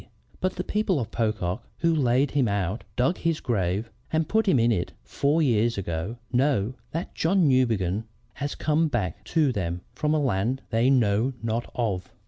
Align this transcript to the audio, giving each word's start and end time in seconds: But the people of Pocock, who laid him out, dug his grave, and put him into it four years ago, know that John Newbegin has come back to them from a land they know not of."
But 0.39 0.55
the 0.55 0.63
people 0.63 0.99
of 0.99 1.11
Pocock, 1.11 1.61
who 1.81 1.93
laid 1.93 2.31
him 2.31 2.47
out, 2.47 2.83
dug 2.95 3.19
his 3.19 3.39
grave, 3.39 3.91
and 4.11 4.27
put 4.27 4.47
him 4.47 4.57
into 4.57 4.75
it 4.77 4.93
four 5.03 5.43
years 5.43 5.77
ago, 5.77 6.17
know 6.33 6.73
that 6.89 7.13
John 7.13 7.47
Newbegin 7.47 8.05
has 8.33 8.55
come 8.55 8.87
back 8.87 9.23
to 9.25 9.51
them 9.51 9.81
from 9.93 10.15
a 10.15 10.19
land 10.19 10.63
they 10.71 10.89
know 10.89 11.33
not 11.43 11.71
of." 11.75 12.11